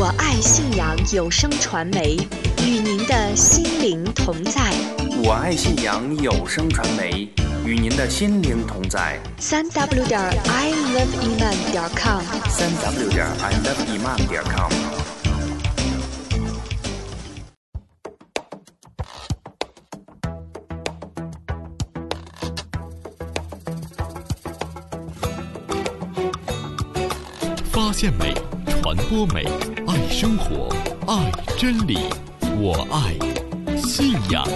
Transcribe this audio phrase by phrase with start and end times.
[0.00, 2.16] 我爱信阳有声传媒，
[2.62, 4.72] 与您的心灵同在。
[5.24, 7.28] 我爱信仰有声传媒，
[7.66, 9.18] 与您的心灵同在。
[9.40, 14.70] 三 w 点 i love iman 点 com，三 w 点 i love iman 点 com。
[27.72, 28.32] 发现美，
[28.88, 29.44] 传播美，
[29.86, 30.74] 爱生活，
[31.06, 31.98] 爱真理，
[32.58, 34.48] 我爱信仰。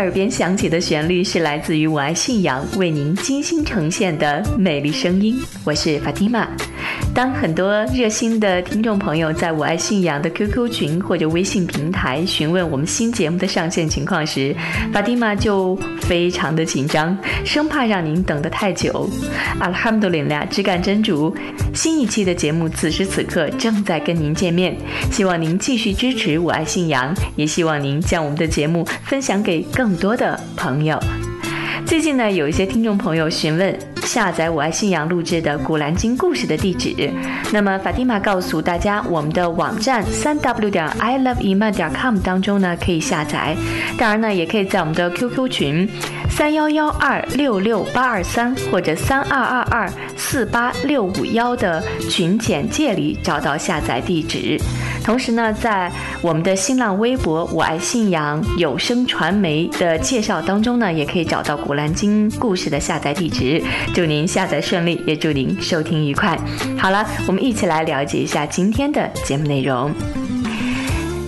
[0.00, 6.48] 耳边响起的旋律是来自于我爱信仰为您精心呈现的美丽声音，我是法蒂玛。
[7.12, 14.54] 当很多热心的听众朋友在我爱信仰的 QQ 群或者微信平台询问我们新节目的上线情况时，
[14.92, 19.10] 法蒂玛就非常的紧张，生怕让您等得太久。
[19.58, 21.34] 阿拉哈姆多林俩，只感真主，
[21.74, 24.76] 新一期的节目此时此刻正在跟您见面，
[25.10, 30.98] 希望您继续支持我爱信仰，也希望您将我们的节目分享给更多的朋友。
[31.84, 33.76] 最近呢，有一些听众朋友询问
[34.10, 37.08] 下载我爱信仰录制的《古兰经》故事的地址。
[37.52, 43.56] 那么法蒂玛告诉大家，我们的网站三 w 点 i love iman 点 com 当中呢可以下载，
[43.96, 45.88] 当然呢也可以在我们的 QQ 群
[46.28, 54.60] 三幺幺二六六八二三或者三二二二四八六五幺的群简介里找到下载地址。
[55.04, 63.62] 同时呢，在我们的新浪微博“我爱信仰有声传媒”的介绍当中呢，也可以找到《古兰经》故事的下载地址。
[64.00, 66.34] 祝您下载顺利，也祝您收听愉快。
[66.78, 69.92] 好了，我们一起来了解一下今天的节目内容。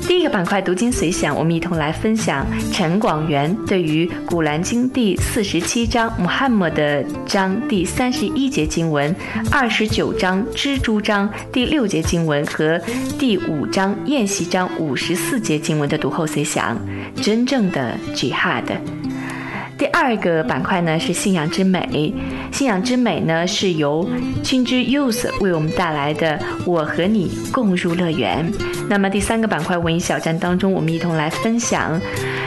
[0.08, 9.14] 第一个板块读经随想，我们一同来分享陈广元对于《古兰经》第四十七章穆罕默德章第三十一节经文、
[9.50, 12.80] 二十九章蜘蛛章第六节经文和
[13.18, 16.74] 第五章宴席章五十四节经文的读后随想。
[17.16, 18.64] 真正的 jihad。
[19.78, 22.12] 第二个板块呢是信仰之美，
[22.52, 24.08] 信仰之美呢是由
[24.42, 28.50] 青之 Youth 为我们带来的“我和你共入乐园”。
[28.88, 32.00] 那么第三个板块文艺小站当中，我们一同来分享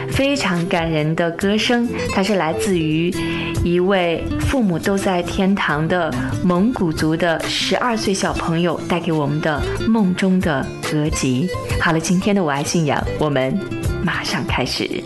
[0.10, 3.14] 非常感人的歌声，它是来自于
[3.64, 11.50] 一位父母都在天堂的蒙古族的十二岁小朋友带给我们的梦中的歌集。
[11.82, 13.58] 好了，今天的我爱信仰，我们
[14.04, 15.04] 马上开始。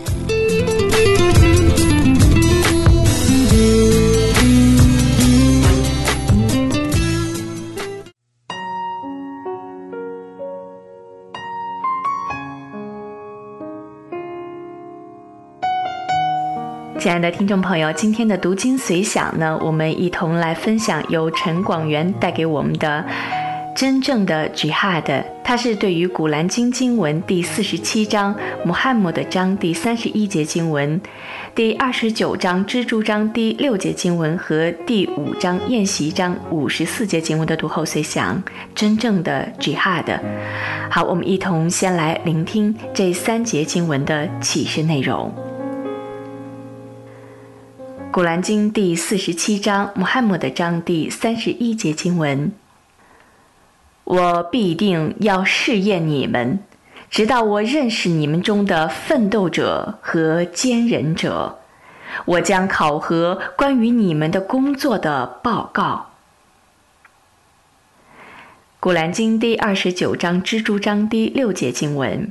[16.99, 23.05] 亲爱的听众朋友，今天的读经随想呢，我们一同来分享由陈广元带给我们的
[23.73, 25.23] 真正的 jihad。
[25.41, 30.99] 它是对于《古兰经》经文第四十七章穆罕默德章第三十一节经文、
[31.55, 38.43] 第二十九章蜘蛛章第六节经文和第五章宴席章五十四节经文的读后随想。
[38.75, 40.19] 真正的 jihad。
[40.91, 45.33] 好，我们一同先来聆听这三节经文的启示内容。
[48.19, 52.51] 《古兰经》第四十七章穆罕默德章第三十一节经文：
[54.03, 56.59] 我必定要试验你们，
[57.09, 61.59] 直到我认识你们中的奋斗者和坚忍者。
[62.25, 66.07] 我将考核关于你们的工作的报告。
[68.81, 72.29] 《古兰经》第二十九章蜘蛛章第六节经文：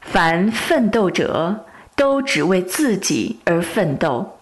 [0.00, 1.64] 凡奋斗者。
[1.98, 4.38] 都只为自己而奋斗，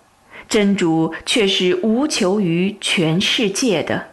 [0.47, 4.08] 真主却是无求于全世界的。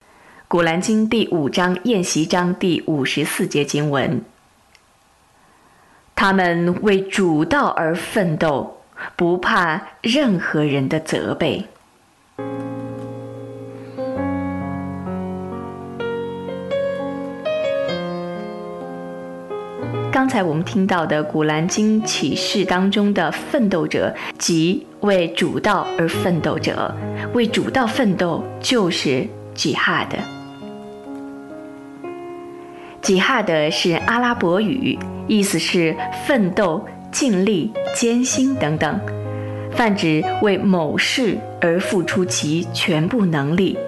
[0.48, 4.24] 《古兰经》第五章宴席章第五十四节经文：
[6.16, 8.82] 他们为主道而奋斗，
[9.14, 11.68] 不怕任何人的责备。
[20.12, 26.94] 刚才我们听到的《古兰经》启示当中的奋斗者，即为主道而奋斗者，
[27.32, 30.08] 为主道奋斗就是 jihad。
[33.00, 34.98] 吉哈德是阿拉伯语，
[35.28, 39.00] 意思是奋斗、尽力、艰辛等等，
[39.70, 43.78] 泛指为某事而付出其全部能力。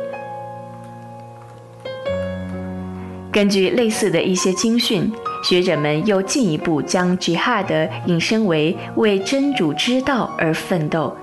[3.30, 5.12] 根据类似的一些经训，
[5.44, 11.14] 学者们又进一步将吉哈德引申为为真主之道而奋斗，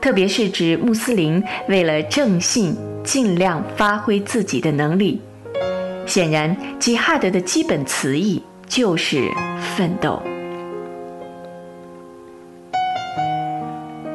[0.00, 2.74] 特别是指穆斯林为了正信，
[3.04, 5.20] 尽量发挥自己的能力。
[6.06, 9.30] 显然，吉哈德的基本词义就是
[9.76, 10.22] 奋斗。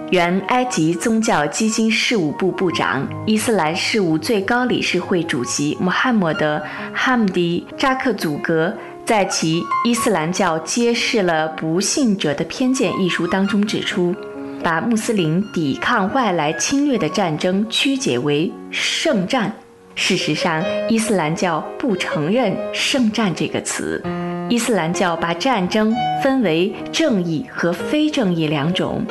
[0.09, 6.57] 原埃及宗教基金事务部部长、伊斯兰事务最高理事会主席穆罕默德·
[6.93, 8.71] 哈姆迪·扎克祖格
[9.05, 14.15] 在其《伊斯兰教揭示了不信者的偏见》一书当中指出，
[14.63, 19.53] 把穆斯林抵抗外来侵略的战争曲解为圣战。
[19.93, 24.01] 事实上，伊斯兰教不承认“圣战”这个词。
[24.49, 29.05] 伊斯兰教把战争分为正义和非正义两种。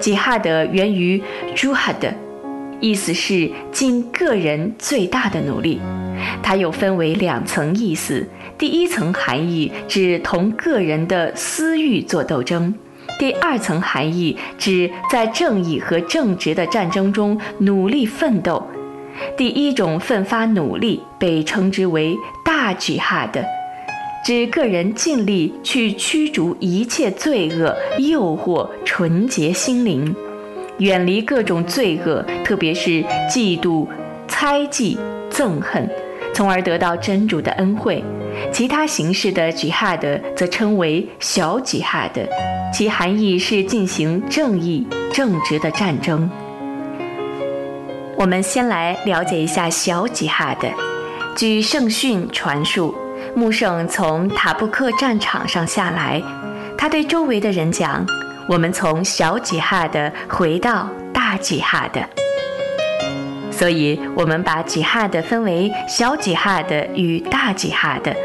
[0.00, 1.22] 吉哈德源于
[1.54, 2.14] “juhad”，
[2.80, 5.78] 意思是尽个人最大的努力。
[6.42, 8.26] 它又分为两层意思：
[8.60, 12.74] 第一层含义指同个人的私欲做斗争；
[13.18, 18.62] 第二层含义指在正义和正直的战争中努力奋斗。
[19.34, 22.14] 第一种奋发努力被称之为
[22.44, 23.42] 大举哈的，
[24.26, 30.14] 指个人尽力去驱逐一切罪恶，诱惑纯洁心灵，
[30.80, 33.86] 远离各种罪恶，特别是嫉妒、
[34.28, 34.98] 猜忌、
[35.30, 35.88] 憎恨，
[36.40, 38.02] 从而得到真主的恩惠。
[38.50, 42.26] 其他形式的举哈的则称为小举哈的，
[42.72, 46.30] 其含义是进行正义、正直的战争。
[48.16, 50.66] 我们先来了解一下小吉哈德。
[51.36, 52.94] 据圣训传述，
[53.36, 56.22] 穆圣从塔布克战场上下来，
[56.78, 58.02] 他对周围的人讲
[58.48, 62.00] ：“我们从小吉哈德回到大吉哈德。”
[63.60, 68.16] 所以，我们把吉哈的分为小吉哈的与大吉哈的。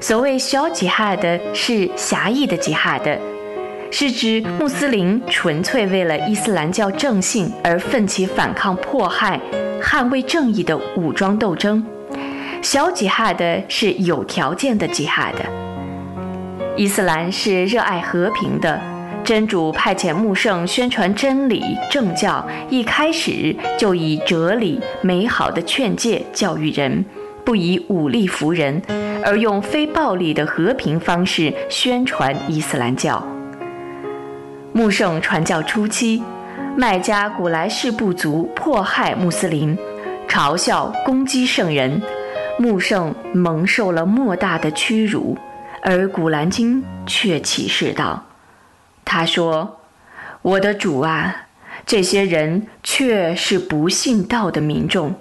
[0.00, 3.18] 所谓小吉哈的，是狭义的吉哈的。
[3.90, 9.38] 是指穆斯林纯粹为了伊斯兰教正信而奋起反抗迫害、
[9.82, 11.84] 捍卫正义的武装斗争。
[12.62, 15.44] 小吉哈的是有条件的吉哈的。
[16.74, 18.80] 伊斯兰是热爱和平的，
[19.24, 27.04] 真主派遣穆圣宣传真理正教，一开始就以哲理美好的劝诫教育人，
[27.44, 28.82] 不以武力服人，
[29.24, 33.24] 而用非暴力的和平方式宣传伊斯兰教。
[34.72, 36.22] 穆圣传教初期，
[36.76, 39.76] 麦加古莱氏部族迫害穆斯林，
[40.28, 42.00] 嘲笑攻击圣人，
[42.58, 45.36] 穆圣蒙受了莫大的屈辱。
[45.82, 48.22] 而古兰经却启示道
[49.12, 49.80] ：“他说，
[50.40, 51.48] 我的主啊，
[51.84, 55.16] 这些人却是不信道的民众，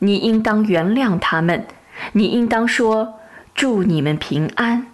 [0.00, 1.64] 你应当原谅他们，
[2.14, 3.20] 你应当说
[3.54, 4.88] 祝你们平安。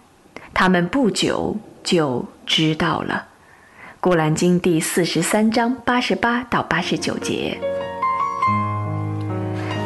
[0.53, 3.25] 他们不久就知道了。”
[3.99, 7.59] 《古兰经》第四十三章八十八到八十九节。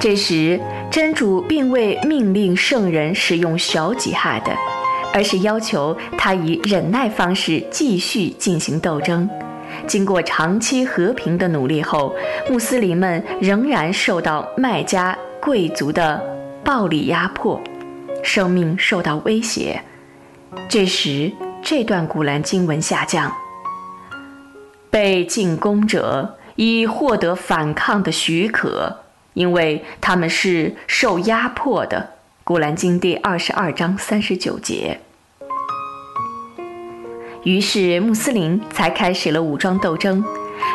[0.02, 0.60] 这时，
[0.92, 4.54] 真主并未命令圣人使用小吉哈的，
[5.14, 9.30] 而是要求他以忍耐方式继续进行斗争。
[9.88, 12.14] 经过长期和平的努力后，
[12.50, 16.22] 穆斯林们仍然受到麦加贵族的
[16.64, 17.62] 暴力压迫，
[18.24, 19.82] 生命受到威胁。
[20.70, 23.34] 这时，这段古兰经文下降。
[24.90, 29.00] 被进攻者已获得反抗的许可，
[29.34, 32.13] 因为他们是受压迫的。
[32.46, 35.00] 古兰经第二十二章三十九节。
[37.44, 40.22] 于是穆斯林才开始了武装斗争，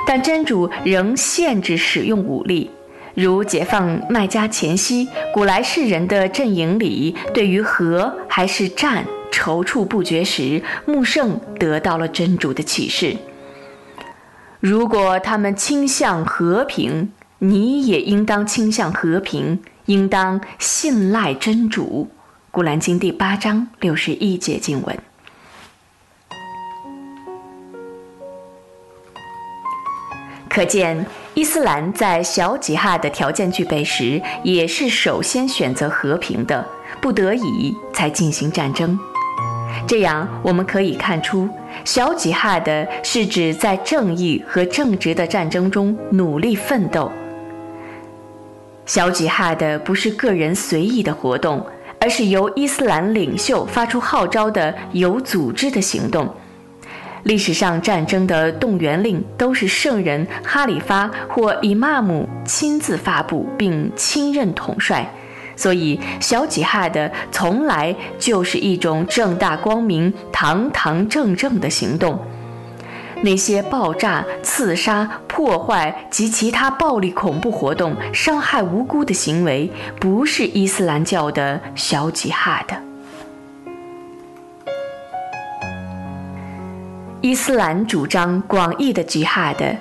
[0.06, 2.70] 但真主仍限制使用武力。
[3.12, 13.14] 如解放麦加前夕，古莱士人的阵营里对于和还是战踌躇不决时，穆圣得到了真主的启示。
[14.58, 22.08] 如果他们倾向和平，你也应当倾向和平，应当信赖真主。
[22.50, 24.98] 古兰经第八章六十一节经文。
[30.46, 36.66] 可见，伊斯兰在小吉哈的条件具备时，也是首先选择和平的，
[37.00, 38.98] 不得已才进行战争。
[39.86, 41.48] 这样，我们可以看出。
[41.86, 47.10] 小吉哈的是指在正义和正直的战争中努力奋斗。
[48.88, 51.64] 小吉哈的不是个人随意的活动，
[52.00, 56.26] 而是由伊斯兰领袖发出号召的有组织的行动。
[57.24, 65.06] 历史上战争的动员令都是圣人哈里发或伊玛目亲自发布并亲任统帅，
[65.54, 72.18] 所以小吉哈的从来就是一种正大光明、堂堂正正的行动。
[73.20, 82.76] 那些爆炸、刺杀、破坏及其他暴力恐怖活动、伤害无辜的行为，不是伊斯兰教的小吉哈的。
[87.20, 89.76] 伊斯兰主张广义的吉哈的，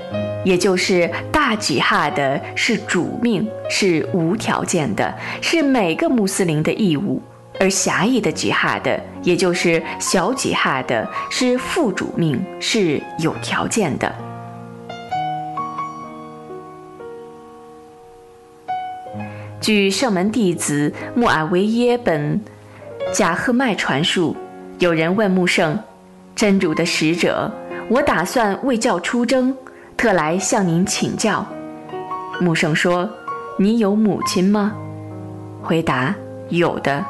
[0.45, 5.11] 也就是大吉哈的，是主命，是无条件的，
[5.41, 7.19] 是每个穆斯林的义务。
[7.59, 14.26] 而狭义的吉哈的，也就是小吉哈的，是副主命，是有条件的。
[19.67, 22.39] 据圣门弟子穆尔维耶本
[23.13, 24.33] 贾赫迈传述，
[24.79, 25.77] 有人问穆圣
[26.33, 27.51] ：“真主的使者，
[27.89, 29.53] 我打算为教出征，
[29.97, 31.45] 特来向您请教。”
[32.39, 33.09] 穆圣说
[33.59, 34.71] ：“你有母亲吗？”
[35.61, 36.15] 回答
[36.47, 37.05] ：“有的。”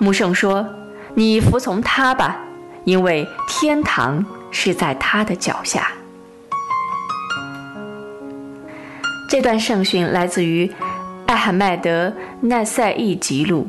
[0.00, 0.66] 穆圣说
[1.12, 2.40] ：“你服从他吧，
[2.84, 5.92] 因为天堂是在他的脚下。”
[9.28, 10.70] 这段圣训来自于
[11.42, 12.06] 罕麦德·
[12.42, 13.66] 奈赛义吉录。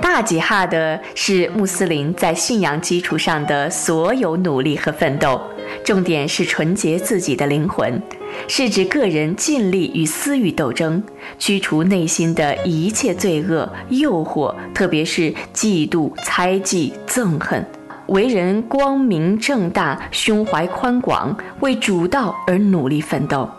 [0.00, 5.40] 大吉哈德是穆斯林在信仰基础上的所有努力和奋斗，
[5.82, 8.00] 重点是纯洁自己的灵魂。
[8.46, 11.02] 是指个人尽力与私欲斗争，
[11.40, 17.66] 驱除内心的一切罪恶诱惑，特别是嫉妒、猜忌、憎恨，
[18.06, 23.50] 为人光明正大，胸怀宽广，为主道而努力奋斗。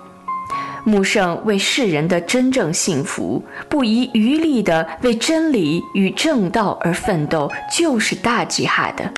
[0.86, 9.12] 穆圣为世人的真正幸福，不遗余力地为真理与正道而奋斗，就是大吉哈的。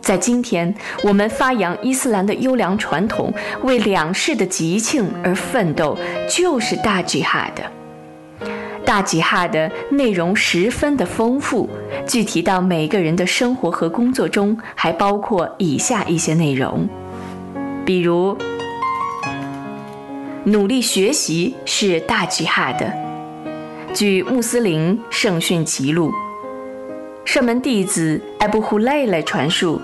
[0.00, 0.74] 在今天，
[1.04, 5.96] 我们发扬伊斯兰的优良传统，为两世的吉庆而奋斗，
[6.28, 7.62] 就是大吉哈的。
[8.84, 11.68] 大吉哈的内容十分的丰富，
[12.06, 16.88] 具体到每个人的生活和工作中，还包括以下一些内容，
[17.84, 18.36] 比如，
[20.44, 22.92] 努力学习是大吉哈的。
[23.94, 26.12] 据穆斯林圣训记录。
[27.24, 29.80] 圣门弟子艾布胡累累传述，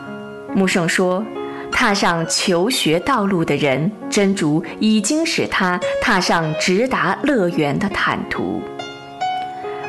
[0.55, 1.25] 穆圣说
[1.71, 8.61] ：“踏上求学道路的人，真主已经使他踏上直达乐园的坦途。”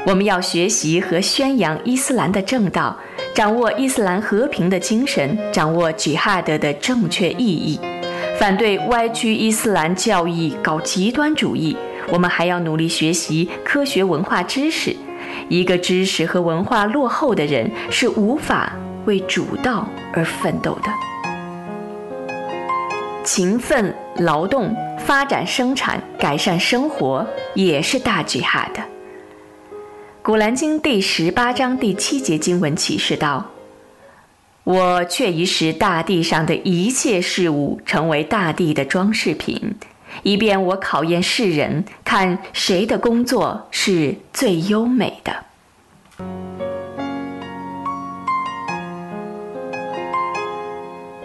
[0.06, 2.96] 我们要学习和宣扬伊斯兰的正道，
[3.34, 7.80] 掌握伊斯兰和平的精神，掌握吉哈德的正确意义，
[8.40, 11.76] 反对歪曲伊斯兰教义、搞极端主义。
[12.10, 14.96] 我们还要努力学习科学文化知识。
[15.50, 18.72] 一个知识和文化落后的人是无法
[19.06, 20.90] 为主道而奋斗的。
[23.26, 28.82] 勤奋劳动、发展生产、改善生活，也是大吉哈的。
[30.24, 33.46] 古兰经第十八章第七节经文启示道
[34.64, 39.76] ：“我却已使大地上的一切事物成为大地的装饰品。”
[40.24, 46.69] 以便我考验世人，看谁的工作是最优美的。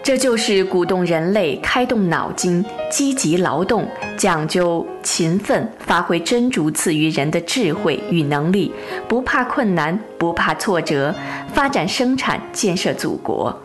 [0.05, 8.71] 这就是鼓动人类开动脑筋、积极劳动、讲究勤奋、发挥真主赐予人的智慧与能力，
[9.07, 11.11] 不怕困难，不怕挫折，
[11.51, 13.59] 发展生产，建设祖国。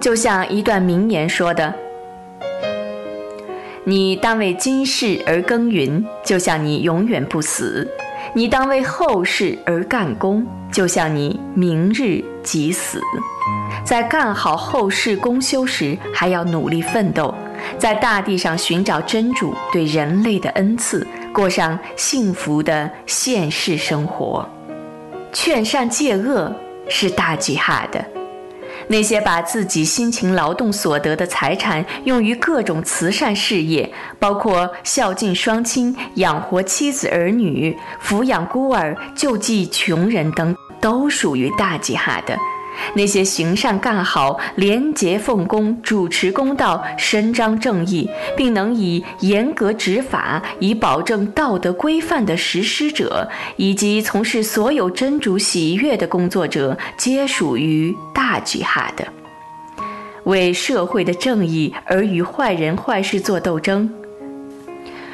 [0.00, 1.74] 就像一段名言说的。
[3.84, 7.86] 你当为今世而耕耘，就像你永远不死；
[8.34, 12.98] 你当为后世而干功，就像你明日即死。
[13.84, 17.34] 在干好后世功修时，还要努力奋斗，
[17.78, 24.48] 在大地上寻找真主对人类的恩赐，过上幸福的现世生活。
[25.30, 26.54] 劝善戒恶
[26.88, 28.02] 是大吉哈的。
[28.92, 37.74] 那些把自己辛勤劳动所得的财产用于各种慈善事业，包括孝敬双亲、养活妻子儿女、
[38.06, 42.36] 抚养孤儿、救济穷人等，都属于大吉哈的。
[42.94, 59.06] 那些行善干好、廉洁奉公、主持公道、伸张正义，并能以严格执法以保证道德规范的实施者，以及从事所有真主喜悦的工作者，皆属于大吉哈的。
[60.24, 63.92] 为社会的正义而与坏人坏事作斗争。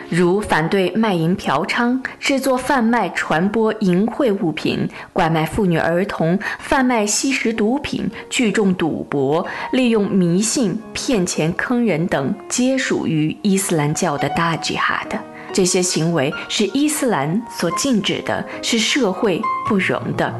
[0.09, 15.19] 如反对卖淫嫖娼、制作、贩卖、传播淫秽物品、拐卖妇女儿童、贩卖吸食毒品、聚众赌博、利用迷信骗钱坑人等，皆属于伊斯兰教的大吉哈的。
[15.53, 20.33] 这些行为是伊斯兰所禁止的，是社会不容的。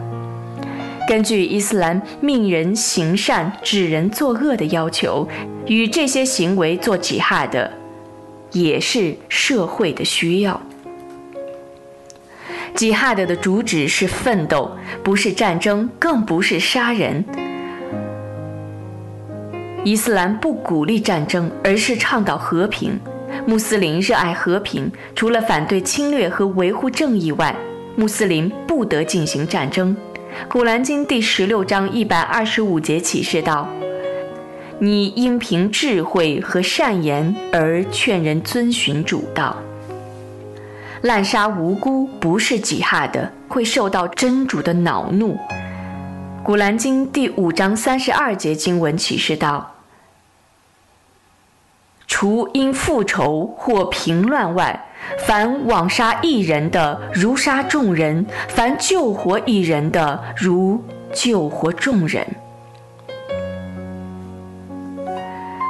[1.07, 5.27] 根据伊斯兰命人行善、指人作恶的要求，
[5.67, 7.78] 与这些行为做吉哈的。
[8.53, 10.61] 也是社会的需要。
[12.75, 14.71] 吉哈德的主旨是奋斗，
[15.03, 17.25] 不是战争，更不是杀人。
[19.85, 22.99] 伊斯兰不鼓励战争，而是倡导和平。
[23.47, 27.55] 穆斯林热爱和平，除了反对侵略和维护正义外，
[27.97, 29.97] 穆斯林不得进行战争。
[30.49, 33.69] 古兰经第十六章一百二十五节启示道。
[34.81, 39.57] 你应凭智慧和善言而劝人遵循主道。
[41.03, 45.37] 滥杀无辜不是己哈的，会受到真主的恼怒。
[46.45, 49.75] 古兰经第五章三十二节经文启示道：
[52.07, 54.87] 除因复仇或平乱外，
[55.19, 60.83] 凡枉杀一人的，如杀众人；凡救活一人的，如
[61.13, 62.25] 救活众人。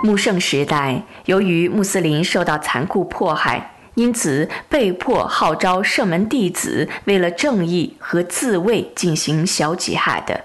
[0.05, 10.41] 穆圣时代，由于穆斯林受到残酷迫害，因此被迫号召圣门弟子为了正义和自卫进行小吉哈的。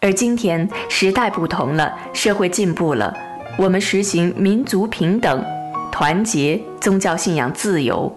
[0.00, 3.14] 而今天时代不同了，社会进步了，
[3.58, 5.44] 我们实行民族平等、
[5.92, 8.16] 团结、宗教信仰自由，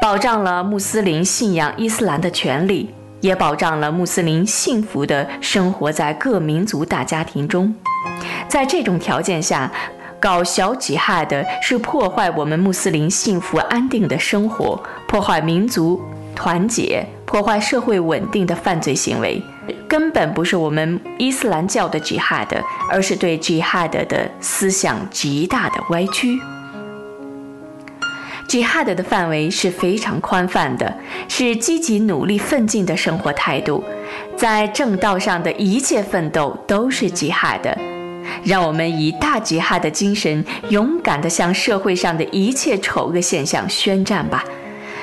[0.00, 2.90] 保障了穆斯林信仰伊斯兰的权利，
[3.20, 7.72] 也保障了穆斯林幸福地生活在各民族大家庭中。
[8.48, 9.70] 在这种条件下，
[10.20, 16.00] 搞小吉哈的是破坏我们穆斯林幸福安定的生活、破坏民族
[16.34, 19.42] 团结、破坏社会稳定的犯罪行为，
[19.88, 26.40] 根本不是我们伊斯兰教的吉哈的，而是对吉哈的的思想极大的歪曲。
[28.52, 30.94] 吉哈德的范围是非常宽泛的，
[31.26, 33.82] 是积极努力奋进的生活态度，
[34.36, 37.74] 在正道上的一切奋斗都是吉哈的。
[38.44, 44.44] 让我们以大吉哈的精神，勇敢地向社会上的一切丑恶现象宣战吧，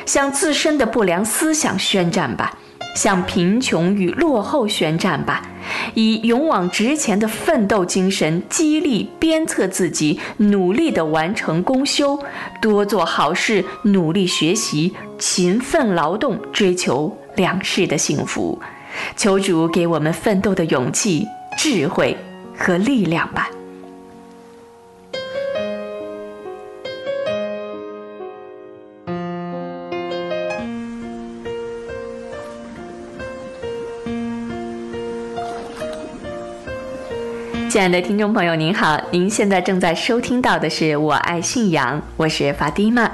[0.05, 2.55] 向自身的不良思想宣战吧，
[2.99, 5.41] 向贫穷与落后宣战吧，
[5.93, 12.19] 以勇往直前的奋斗精神激励鞭策自己，努力地完成公修，
[12.61, 18.59] 多做好事，努力学习，勤奋劳动，追求两世的幸福。
[19.15, 21.25] 求主给我们奋斗的勇气、
[21.57, 22.17] 智慧。
[22.61, 23.49] 和力量吧。
[37.69, 43.07] 亲爱的听众朋友，您好，您现在正在收听到的是《我爱信仰》，我是法蒂玛。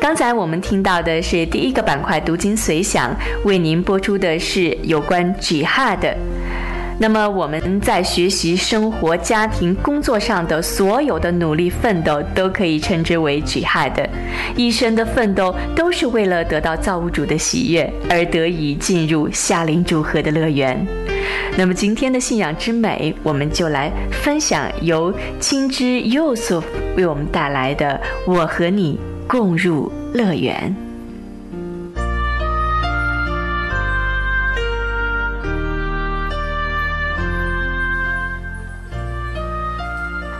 [0.00, 6.14] 刚才我们听到的是第一个板块“读经随想”，为您播出的是有关 Jihad。
[6.98, 13.92] 那么我们在学习、生活、家庭、工作上的所有的努力奋斗，都可以称之为 jihad。
[14.56, 20.86] 一生的奋斗都是为了得到造物主的喜悦，而得以进入夏林祝贺的乐园。
[21.56, 26.64] 那么今天的信仰之美，我们就来分享由青之 Yusuf
[26.96, 30.74] 为我们带来的《我和你共入乐园》。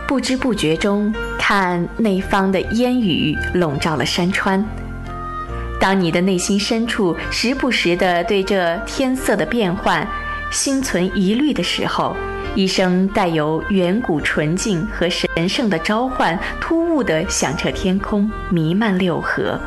[0.05, 4.63] 不知不觉中，看那方的烟雨笼罩了山川。
[5.79, 10.07] 当你的内心深处时不时地对这天色的变幻
[10.55, 12.15] 心存疑虑的时候，
[12.55, 19.59] 一声带有远古纯净和神圣的召唤突兀地响彻天空，弥漫六合。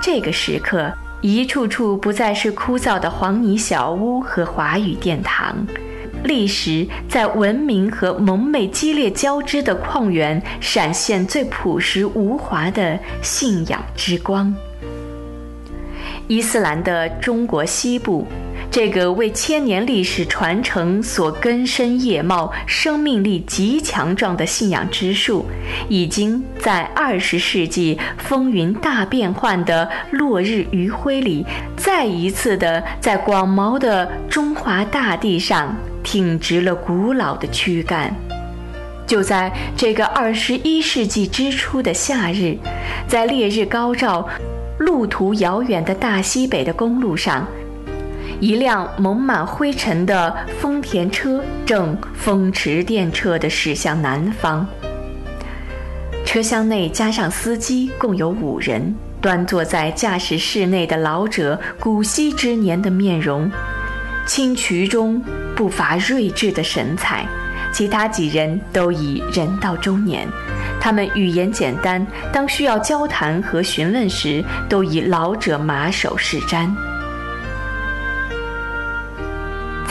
[0.00, 0.90] 这个时刻，
[1.20, 5.66] 一处处不再是枯燥的黄泥小屋和华语殿堂。
[6.24, 14.54] 历史在文明和蒙昧激烈交织的矿源，闪现最朴实无华的信仰之光。
[16.26, 18.26] 伊斯兰的中国西部，
[18.72, 25.44] 这个为千年历史传承所根深叶茂、生命力极强壮的信仰之树，
[25.90, 31.44] 已经在二十世纪风云大变幻的落日余晖里，
[31.76, 35.76] 再一次的在广袤的中华大地上。
[36.02, 38.12] 挺直了古老的躯干，
[39.06, 42.56] 就在这个二十一世纪之初的夏日，
[43.06, 44.28] 在烈日高照、
[44.78, 47.46] 路途遥远的大西北的公路上，
[48.42, 54.66] 一辆蒙满灰尘的丰田车正风驰电掣地驶向南方。
[56.26, 58.92] 车厢内加上司机，共有五人。
[59.20, 63.48] 端坐在驾驶室内的老者，古稀之年的面容，
[64.26, 65.22] 清渠中
[65.54, 67.24] 不乏睿智的神采。
[67.72, 70.26] 其他几人都已人到中年，
[70.80, 76.68] 他们语言简单，当需要交谈和询问时，都以老者马首是瞻。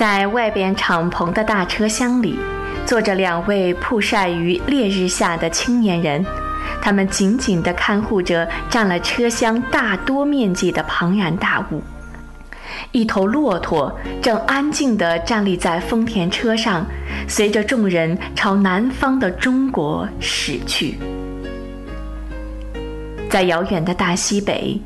[0.01, 2.39] 在外边敞篷的大车厢里，
[2.87, 6.25] 坐着两位曝晒于烈日下的青年人。
[6.81, 11.83] 他们紧紧地看护着占了车厢大多面积的庞然大物。
[12.91, 16.83] 一头骆驼正安静地站立在丰田车上，
[17.27, 20.97] 随着众人朝南方的中国驶去。
[23.29, 24.81] 在遥远的大西北，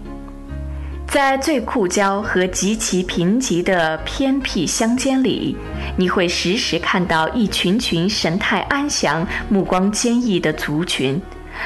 [1.08, 5.56] 在最枯焦和极其贫瘠的偏僻乡间里，
[5.98, 11.22] 你会时时看到一群群神态安详、目光坚毅的族群。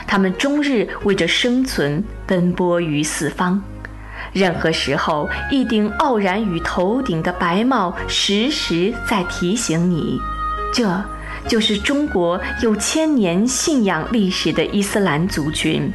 [0.06, 3.60] 他们终日为着生存奔波于四方，
[4.34, 10.20] 任何时候，一顶傲然于头顶的白帽时时在提醒你，
[10.72, 11.04] 这
[11.48, 15.92] 就是中国有千年信仰历史的伊斯兰族群。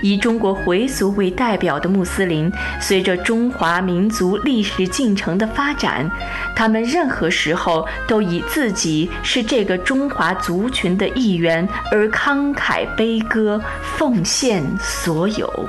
[0.00, 6.10] 以中国回族为代表的穆斯林，随着中华民族历史进程的发展，
[6.54, 15.68] 他们任何时候都以自己是这个中华族群的一员而慷慨悲歌，奉献所有。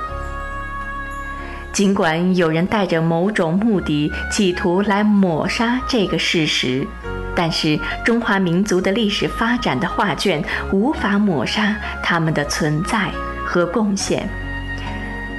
[1.72, 6.88] 尽管有人带着某种目的，企图来抹杀这个事实，
[7.36, 13.12] 但是中华民族的历史发展的画卷无法抹杀他们的存在。
[13.46, 14.28] 和贡献。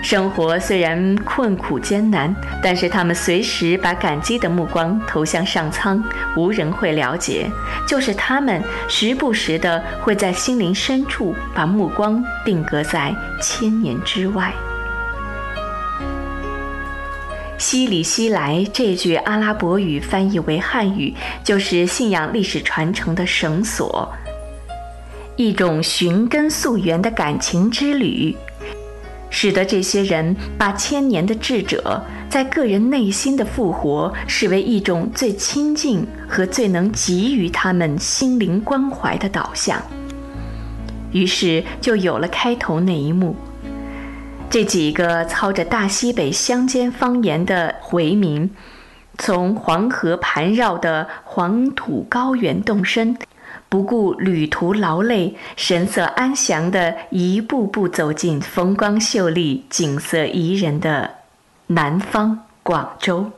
[0.03, 6.01] 生活虽然困苦艰难，但是他们随时把感激的目光投向上苍，
[6.37, 7.51] 无人会了解。
[7.89, 14.53] 就是他们时不时的会在心灵深处把目光定格在千年之外。
[17.59, 24.09] 西里西来这句阿拉伯语翻译为汉语，就是信仰历史传承的绳索。
[25.37, 28.35] 一种寻根溯源的感情之旅，
[29.29, 39.81] 使得这些人把千年的智者在个人内心的复活视为一种最亲近和最能给予他们心灵关怀的导向。
[41.13, 43.37] 于是就有了开头那一幕：
[44.49, 48.51] 这几个操着大西北乡间方言的回民，
[49.19, 53.15] 从黄河盘绕的黄土高原动身。
[53.77, 61.11] 不顾旅途劳累，神色安详地一步步走进风光秀丽、景色宜人的
[61.67, 63.31] 南方广州。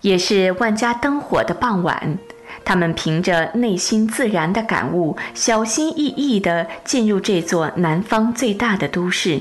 [0.00, 2.18] 也是万家灯火的傍晚，
[2.64, 9.40] 他们凭着内心自然的感悟，小心翼翼地进入这座南方最大的都市，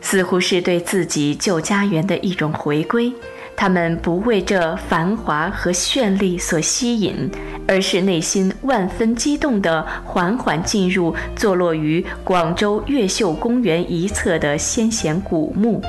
[0.00, 3.12] 似乎是对自己旧家园的一种回归。
[3.56, 7.30] 他们不为这繁华和绚丽所吸引，
[7.66, 15.82] 而是内心万分激动地缓缓进入坐落于广州越秀公园一侧的先贤古墓，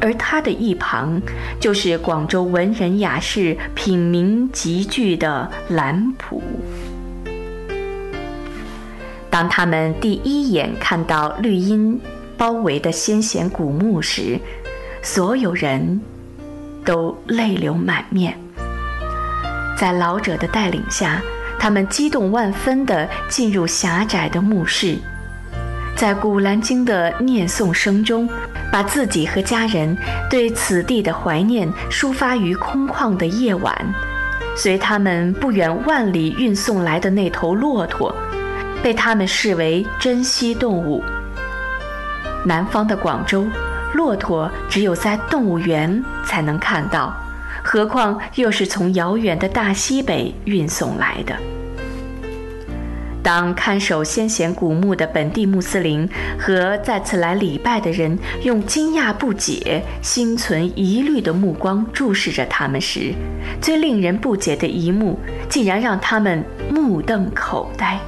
[0.00, 1.20] 而它的一旁
[1.58, 6.40] 就是广州文人雅士品茗集聚的兰圃。
[9.30, 12.00] 当他们第一眼看到绿荫
[12.36, 14.38] 包围的先贤古墓时，
[15.02, 16.00] 所有人。
[16.84, 18.43] 都泪流满面。
[19.76, 21.20] 在老者的带领下，
[21.58, 24.96] 他们激动万分地进入狭窄的墓室，
[25.96, 28.28] 在《古兰经》的念诵声中，
[28.72, 29.96] 把自己和家人
[30.30, 33.74] 对此地的怀念抒发于空旷的夜晚。
[34.56, 38.14] 随他们不远万里运送来的那头骆驼，
[38.82, 41.02] 被他们视为珍稀动物。
[42.44, 43.46] 南方的广州。
[43.94, 47.14] 骆驼只有在动物园才能看到，
[47.66, 51.34] 何况又是从遥远的大西北运送来的。
[53.22, 56.06] 当看守先贤古墓的本地穆斯林
[56.38, 63.14] 和再次来礼拜的人用惊讶不解、心存疑虑的目光注视着他们时，
[63.62, 67.98] 最令人不解的一幕竟然让他们目瞪口呆。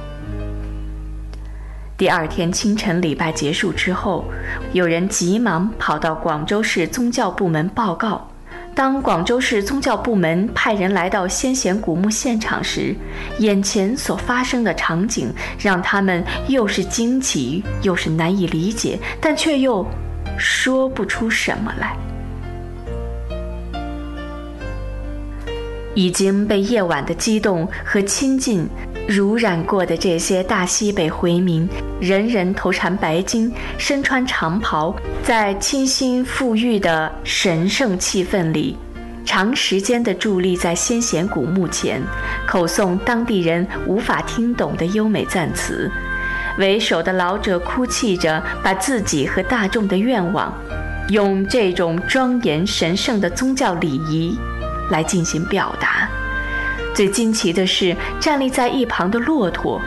[1.97, 4.23] 第二天清晨礼拜结束之后，
[4.71, 8.29] 有人急忙跑到广州市宗教部门报告，
[8.77, 12.95] 当广州市宗教部门派人来到先贤古墓现场时，
[13.39, 19.83] 眼前所发生的场景让他们又是惊奇又是难以理解，但却又
[20.37, 21.97] 说不出什么来。
[25.95, 28.69] 已经被夜晚的激动和亲近
[29.07, 31.67] 濡染过的这些大西北回民，
[32.01, 34.93] 人人头缠白巾，身穿长袍，
[35.23, 38.77] 在清新馥郁的神圣气氛里，
[39.23, 42.01] 长时间地伫立在先贤古墓前，
[42.45, 45.89] 口诵当地人无法听懂的优美赞词。
[46.57, 50.53] 为首的老者哭泣着，把自己和大众的愿望，
[51.09, 54.37] 用这种庄严神圣的宗教礼仪。
[54.89, 56.09] 来进行表达。
[56.97, 59.79] 最惊奇的是，站立在一旁的骆驼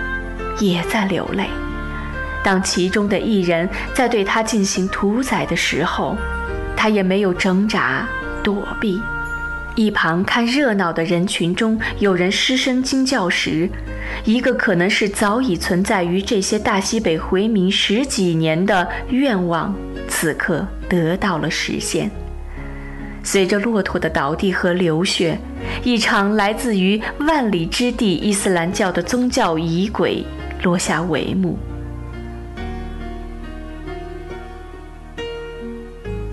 [0.61, 1.49] 也在流泪。
[2.45, 6.17] 当其中的一人在对他进行屠宰的时候，
[6.77, 8.07] 他也没有挣扎
[8.45, 9.03] 躲避。
[9.75, 13.69] 一旁看热闹的人群中，有人失声惊叫时，
[14.25, 19.75] 一个可能是早已存在于这些大西北回民十几年的愿望，
[20.07, 22.09] 此刻得到了实现。
[23.23, 25.39] 随着骆驼的倒地和流血，
[25.85, 30.25] 一场来自于万里之地伊斯兰教的宗教仪轨
[30.63, 31.59] 落下帷幕。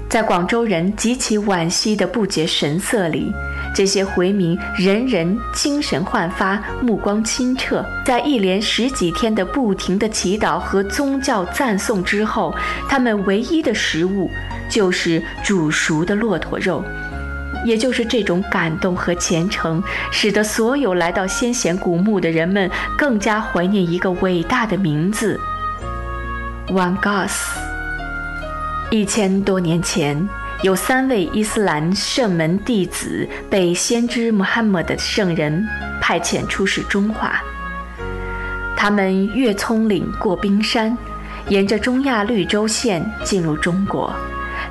[0.09, 3.29] 在广州人极其惋惜的不解神色里，
[3.75, 7.85] 这些回民人人精神焕发，目光清澈。
[8.05, 12.55] 在一连十几天的不停的祈祷和宗教赞颂之后，
[12.89, 14.31] 他们唯一的食物。
[14.69, 16.83] 就是煮熟的骆驼肉，
[17.65, 25.39] 也就是这种感动和虔诚，使得所有来到先贤古墓的人们更加怀念一个伟大的名字——
[26.69, 27.31] One Gas。
[28.89, 30.27] 一千多年前，
[30.63, 35.67] 有三位伊斯兰圣门弟子被先知穆罕默德圣人
[36.01, 37.33] 派遣出使中华，
[38.77, 40.97] 他们越葱岭过冰山，
[41.49, 44.13] 沿着中亚绿洲线进入中国。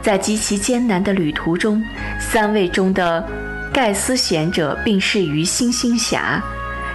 [0.07, 1.85] 在极其艰难的旅途中，
[2.21, 3.29] 三位中的
[3.73, 6.41] 盖斯贤者病逝于星星峡。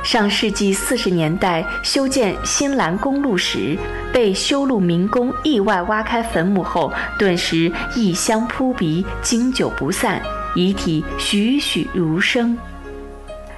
[0.02, 3.78] 上世纪四十年代修建新兰公路时，
[4.14, 10.22] 被修路民工意外挖开坟墓后，顿时异香扑鼻，经久不散，
[10.56, 12.58] 遗体栩栩如生。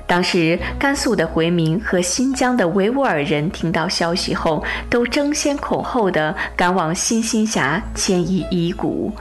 [0.08, 9.13] 当时，甘肃的回民和新疆的维吾尔人听到消息后，都争先恐后地赶往新星峡迁移遗骨。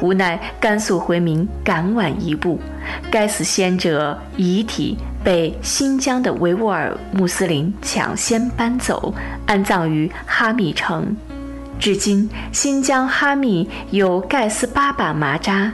[0.00, 2.60] 无奈，甘肃回民赶晚一步，
[3.10, 9.14] 该死先者遗体被新疆的维吾尔穆斯林抢先搬走，
[9.46, 11.16] 安葬于哈密城。
[11.78, 15.72] 至今，新疆哈密有盖斯巴巴麻扎。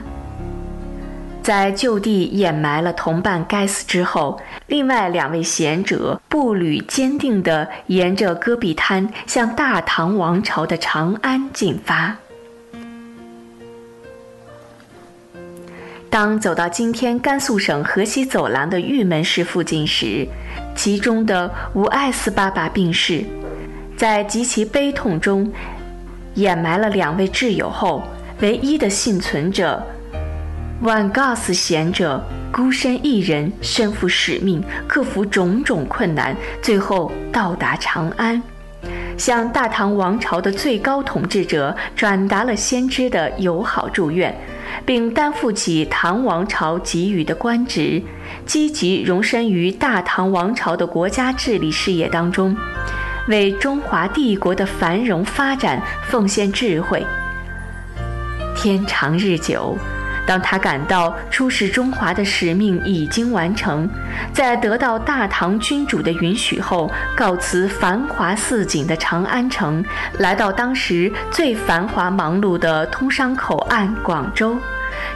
[1.41, 12.15] 在就地掩埋了同伴该死之后，另外两位贤者步履坚定地沿着戈壁滩向大唐王朝的长安进发。
[16.09, 20.27] 当走到今天甘肃省河西走廊的玉门市附近时，
[20.75, 23.23] 其中的吴艾斯爸爸病逝，
[23.95, 25.51] 在极其悲痛中，
[26.33, 28.01] 掩埋了两位挚友后，
[28.41, 29.85] 唯一的幸存者
[30.81, 32.19] 万告斯贤者
[32.51, 38.41] 孤身一人，身负使命，克服种种困难，最后到达长安，
[39.19, 44.35] 向大唐王朝的最高统治者转达了先知的友好祝愿。
[44.85, 48.01] 并担负起唐王朝给予的官职，
[48.45, 52.55] 积极融身于大唐王朝的国家治理事业当中，
[53.27, 57.05] 为中华帝国的繁荣发展奉献智慧。
[58.55, 59.75] 天长日久，
[60.29, 63.89] 当他感到出使中华的使命已经完成，
[64.31, 69.83] 在得到大唐君主的允许后，告辞繁华似锦的长安城，
[70.19, 74.55] 来到当时最繁华忙碌的通商口岸广州。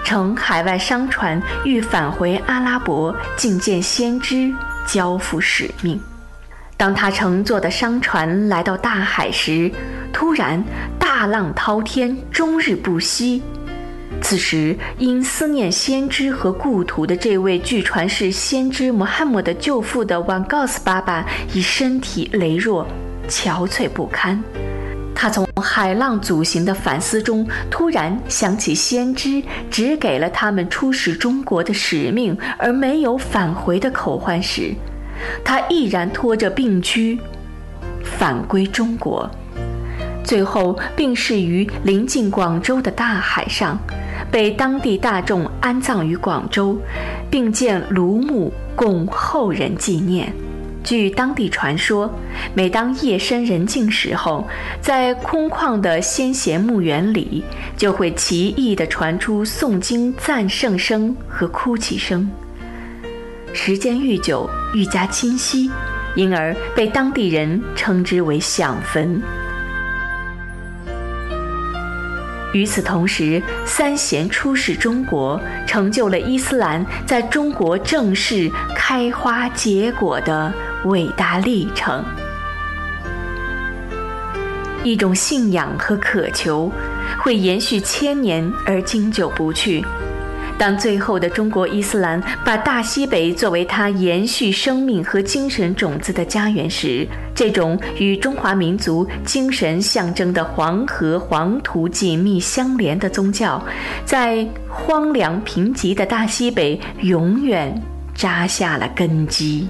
[0.04, 4.52] 乘海外商船欲返回阿拉伯觐见先知，
[4.88, 6.02] 交付使命。
[6.76, 9.72] 当他乘坐的商船来到大海时，
[10.12, 10.64] 突然
[10.98, 13.44] 大浪滔天，终日不息。
[14.24, 22.88] 此时，因思念先知和故土的这位据传是先知穆罕默德舅父的万告斯爸爸，已身体羸弱，
[23.28, 24.42] 憔悴不堪。
[25.14, 34.74] 他从海浪阻行的反思中突然想起，先知只给了他们出使中国的使命，而没有返回的口唤时，
[35.44, 37.20] 他毅然拖着病躯
[38.04, 39.30] 返归中国，
[40.24, 43.78] 最后病逝于临近广州的大海上，
[44.34, 46.76] 被当地大众安葬于广州，
[47.30, 50.34] 并建庐墓供后人纪念。
[50.84, 52.10] 据当地传说，
[52.56, 54.48] 每当夜深人静时候，
[54.82, 57.44] 在空旷的先贤墓园里，
[57.78, 62.28] 就会奇异地传出诵经赞圣声和哭泣声。
[63.54, 65.70] 时间愈久，愈加清晰，
[66.16, 69.22] 因而被当地人称之为响坟。
[72.54, 80.54] 与此同时，三贤出使中国，成就了伊斯兰在中国正式开花结果的
[80.86, 82.04] 伟大历程。
[84.84, 86.72] 一种信仰和渴求，
[87.24, 89.84] 会延续千年而经久不去。
[90.58, 103.62] 当最后的中国伊斯兰把大西北作为它延续生命和精神种子的家园时，这种与中华民族精神象征的黄河黄土紧密相连的宗教，
[104.06, 107.82] 在荒凉贫瘠的大西北永远
[108.16, 109.68] 扎下了根基，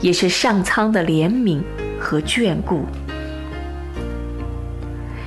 [0.00, 1.60] 也是上苍的怜悯
[1.98, 2.86] 和眷顾。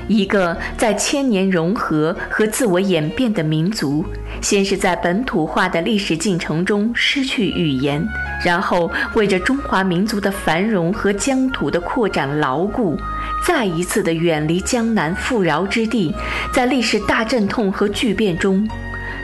[0.08, 4.06] 一个在千年融合和自我演变的民族，
[4.42, 8.08] 先是在本土化的历史进程中失去语言，
[8.46, 12.98] 然后为着中华民族的繁荣和疆土的扩展牢固，
[13.46, 16.14] 再一次的远离江南富饶之地，
[16.54, 18.68] 在历史大阵痛和巨变中，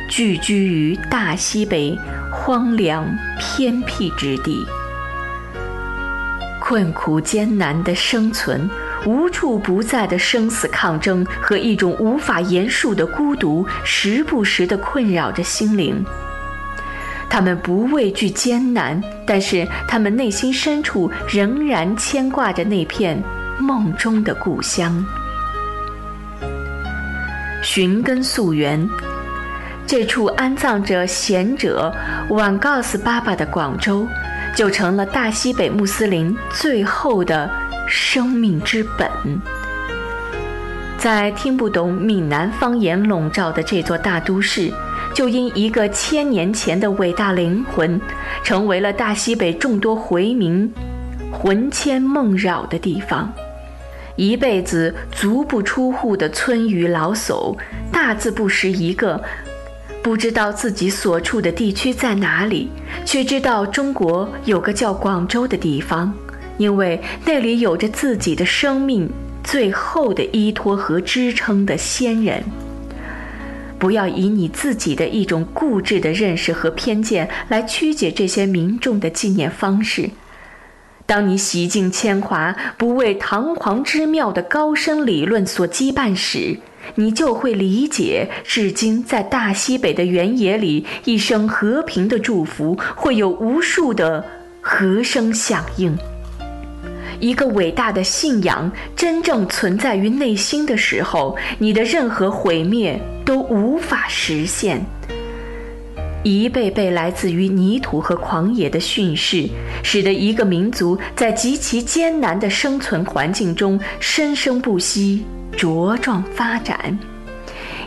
[0.10, 1.98] 聚居于大西北
[2.32, 3.06] 荒凉
[3.40, 4.66] 偏僻之地，
[6.60, 8.70] 困苦艰难的生存。
[9.06, 16.04] 无处不在的生死抗争和一种无法言述的孤独，时不时地困扰着心灵。
[17.30, 23.22] 他们不畏惧艰难，但是他们内心深处仍然牵挂着那片
[23.60, 25.04] 梦中的故乡。
[27.62, 28.88] 寻根溯源，
[29.88, 31.92] 这处安葬着贤者
[32.30, 34.08] 瓦告斯巴巴的广州，
[34.56, 37.50] 就成了大西北穆斯林最后的。
[37.88, 39.10] 生命之本，
[40.98, 44.72] 在听不懂闽南方言笼罩的这座大都市，
[45.14, 48.00] 就因一个千年前的伟大灵魂，
[48.44, 50.72] 成为了大西北众多回民
[51.32, 53.32] 魂牵梦绕的地方。
[54.16, 57.58] 一辈子足不出户的村渔老叟，
[57.92, 59.22] 大字不识一个，
[60.02, 62.70] 不知道自己所处的地区在哪里，
[63.06, 66.14] 却知道中国有个叫广州的地方。
[66.58, 69.10] 因为那里有着自己的生命
[69.44, 72.44] 最后的依托和支撑的先人。
[73.80, 80.10] 不要以你自己的一种固执的认识和偏见来曲解这些民众的纪念方式。
[81.06, 86.58] 当你洗尽铅华，不为堂皇之妙的高深理论所羁绊时，
[86.96, 94.24] 你就会理解，至今在大西北的原野里，一声和平的祝福会有无数的
[94.62, 95.94] 和声响应。
[97.20, 104.84] 一个伟大的信仰真正存在于内心的时候，你的任何毁灭都无法实现。
[106.24, 109.50] 一辈辈来自于泥土和狂野的训示，
[109.84, 115.26] 使得一个民族在极其艰难的生存环境中生生不息、
[115.58, 116.98] 茁壮发展。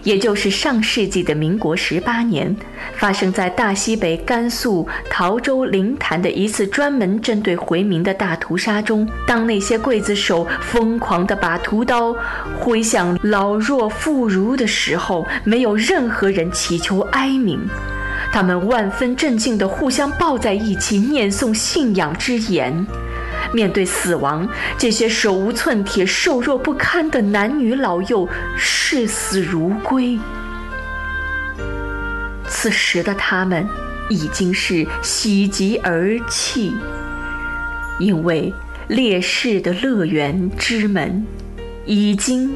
[0.07, 2.57] 也就是上世纪的民国十八年，
[2.95, 12.15] 发生在大西北甘肃桃州灵潭的一次专门针对回民的大屠杀中，当那些刽子手疯狂地把屠刀
[12.57, 17.59] 挥向老弱妇孺的时候，没有任何人祈求哀鸣，
[18.33, 22.87] 他们万分镇静地互相抱在一起，念诵信仰之言。
[23.53, 30.19] 面对死亡，这些手无寸铁、瘦弱不堪的男女老幼视死如归。
[32.49, 33.67] 此时的他们
[34.09, 36.73] 已经是喜极而泣，
[37.99, 38.53] 因为
[38.89, 41.27] 烈士的乐园之门
[41.85, 42.55] 已经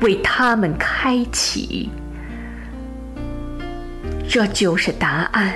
[0.00, 1.90] 为他们开启。
[4.28, 5.54] 这就是答案。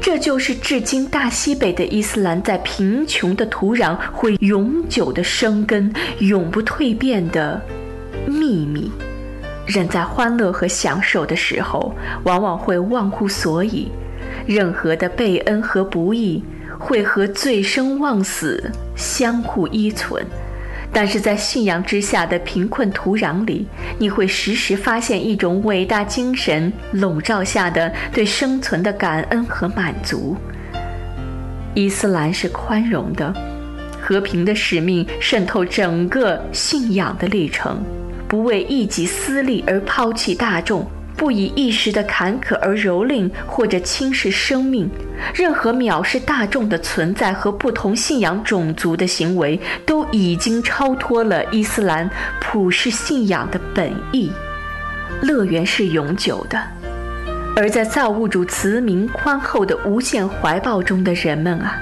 [0.00, 7.60] 这就是至今大西北的伊斯兰在贫穷的土壤会永久的生根、永不蜕变的
[8.26, 8.90] 秘密。
[9.66, 13.88] 人在欢乐和享受的时候，往往会忘乎所以；
[14.46, 16.42] 任何的被恩和不义，
[16.78, 20.24] 会和醉生忘死相互依存。
[20.92, 23.66] 但是在信仰之下的贫困土壤里，
[23.98, 30.36] 你会时时发现一种伟大精神笼罩下的对生存的感恩和满足。
[31.74, 33.34] 伊斯兰是宽容的，
[34.00, 37.82] 和平的使命渗透整个信仰的历程，
[38.28, 40.86] 不为一己私利而抛弃大众。
[41.22, 44.90] 不以一时的坎坷而蹂躏或者轻视生命。
[45.32, 52.10] 任何藐视大众的存在和不同信仰种族的行为，都已经超脱了伊斯兰
[52.40, 54.32] 普世信仰的本意。
[55.22, 56.60] 乐园是永久的，
[57.54, 61.78] 而在造物主慈明宽厚的无限怀抱中的人们啊，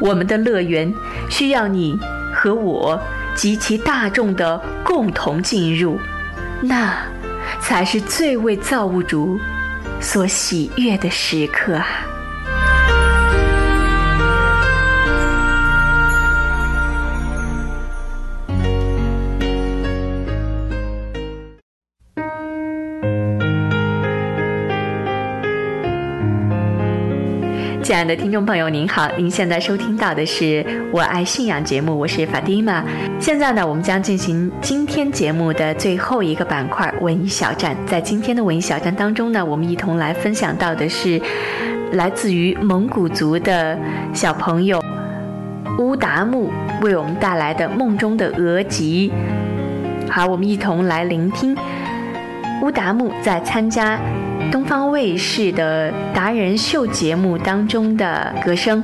[0.00, 0.92] 我们的乐园
[1.30, 1.96] 需要你
[2.34, 3.00] 和我
[3.36, 5.96] 及其大众的共同进入，
[6.60, 6.96] 那
[7.60, 9.38] 才是最为造物主
[10.00, 12.07] 所喜悦的时刻啊！
[27.88, 30.44] 亲爱的听众朋友，您好，您现在收听到的是
[30.92, 32.84] 《我爱信仰》节目，我是法蒂玛。
[33.18, 37.74] 现在呢，我们将进行今天节目的最后一个板块——文艺小站。
[37.86, 41.18] 在今天的文艺小站当中呢，我们一同来分享到的是
[41.92, 43.78] 来自于蒙古族的
[44.12, 44.84] 小朋友
[45.78, 46.50] 乌达木
[46.82, 49.10] 为我们带来的《梦中的额吉》。
[50.12, 51.56] 好，我们一同来聆听
[52.62, 54.00] 乌达木在参加。
[54.50, 58.82] 东方卫视的达人秀节目当中的歌声。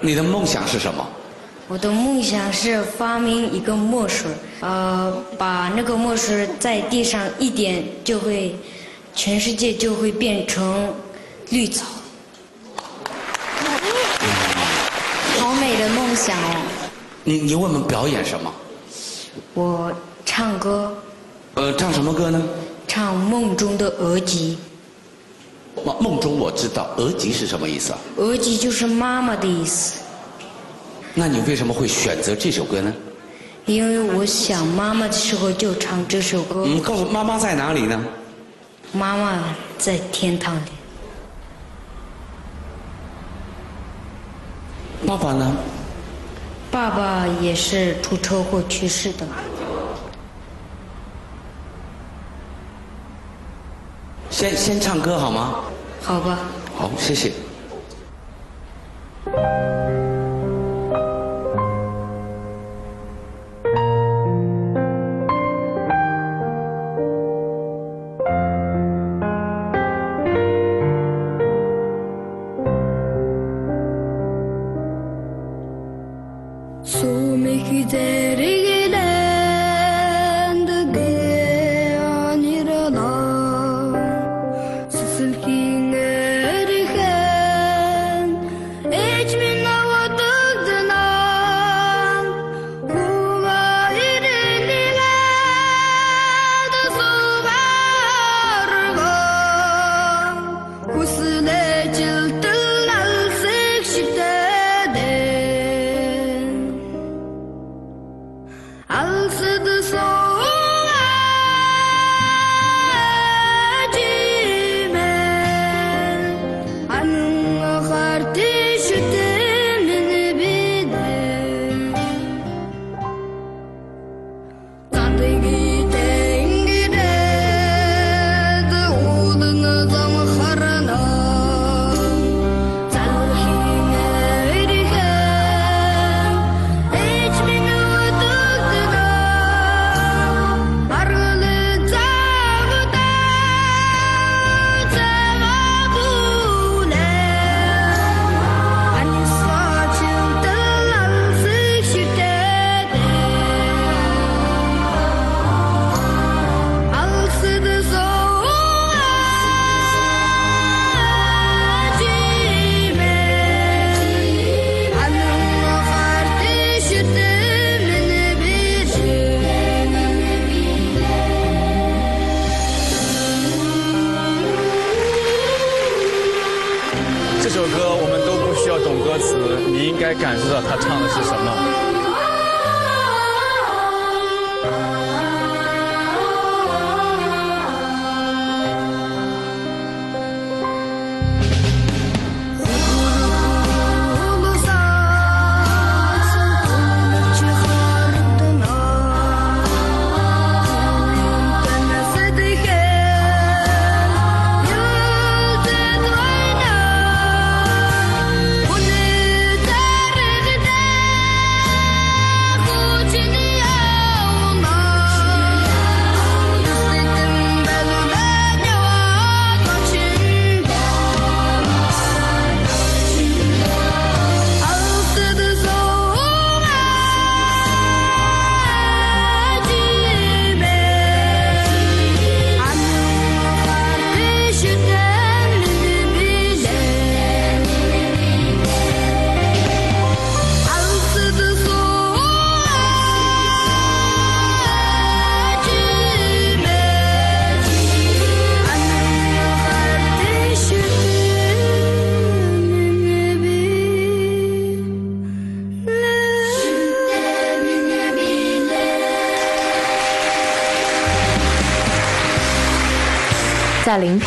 [0.00, 1.06] 你的梦想是什么？
[1.68, 4.28] 我的梦想是发明一个墨水，
[4.60, 8.56] 呃，把那个墨水在地上一点，就会，
[9.14, 10.92] 全世界就会变成
[11.50, 11.86] 绿草。
[15.38, 16.62] 好美的梦想哦！
[17.22, 18.52] 你你为我们表演什么？
[19.54, 19.92] 我
[20.26, 20.92] 唱歌。
[21.54, 22.40] 呃，唱什么歌呢？
[22.86, 24.58] 唱梦中的额吉。
[25.84, 27.98] 梦梦中我知道，额吉是什么意思啊？
[28.16, 30.00] 额吉就是妈妈的意思。
[31.14, 32.92] 那你为什么会选择这首歌呢？
[33.66, 36.64] 因为我想妈妈的时候就唱这首歌。
[36.66, 38.04] 嗯，告诉妈妈在哪里呢？
[38.92, 40.70] 妈妈在天堂里。
[45.06, 45.56] 爸爸呢？
[46.70, 49.26] 爸爸也是出车祸去世的。
[54.30, 55.64] 先先唱歌好吗？
[56.02, 56.38] 好吧。
[56.76, 57.30] 好，谢谢。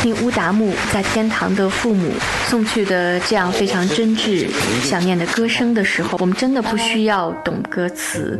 [0.04, 2.12] 听乌达木在天堂的父母
[2.47, 4.49] 送去的这样非常真挚、
[4.82, 8.38] 想念的歌声的时候，我们真的不需要懂歌词，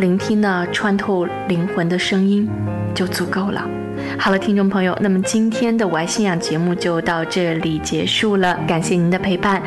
[0.00, 2.46] 聆听那穿透灵魂的声音
[2.94, 3.66] 就足够了。
[4.18, 9.62] 好了，听众朋友，那么今天的我爱信仰节目就到这里结束了，感谢您的陪伴。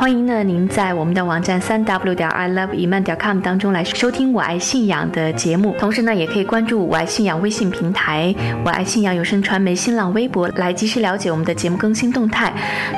[0.00, 8.34] 欢迎呢，您在我们的网站三 w 点 i love 一曼点 com 当中来收听我爱信仰的节目，同时呢，也可以关注我爱信仰微信平台、
[8.64, 12.50] 我爱信仰有声传媒新浪微博来及时了解我们的节目更新动态。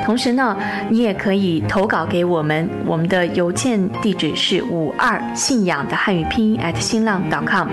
[0.05, 0.55] 同时呢，
[0.87, 7.67] 你也可以投稿给我们，我们的邮件地址是五二信仰的汉语拼音 at 新浪 com。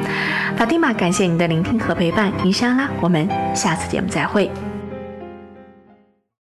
[0.57, 4.51] 法蒂玛，感谢您的聆听和陪伴，云莎拉，我们下次节目再会。